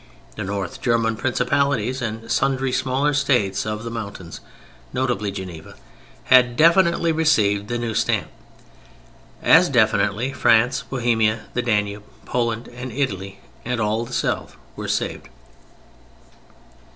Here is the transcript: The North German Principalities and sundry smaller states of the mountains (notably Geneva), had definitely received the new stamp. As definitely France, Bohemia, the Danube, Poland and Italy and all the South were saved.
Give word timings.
The 0.35 0.43
North 0.43 0.81
German 0.81 1.15
Principalities 1.15 2.01
and 2.01 2.31
sundry 2.31 2.71
smaller 2.71 3.13
states 3.13 3.67
of 3.67 3.83
the 3.83 3.91
mountains 3.91 4.41
(notably 4.91 5.29
Geneva), 5.29 5.75
had 6.23 6.57
definitely 6.57 7.11
received 7.11 7.67
the 7.67 7.77
new 7.77 7.93
stamp. 7.93 8.25
As 9.43 9.69
definitely 9.69 10.33
France, 10.33 10.85
Bohemia, 10.89 11.41
the 11.53 11.61
Danube, 11.61 12.01
Poland 12.25 12.67
and 12.67 12.91
Italy 12.91 13.41
and 13.63 13.79
all 13.79 14.03
the 14.03 14.11
South 14.11 14.57
were 14.75 14.87
saved. 14.87 15.29